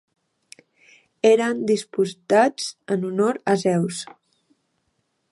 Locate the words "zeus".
3.65-4.01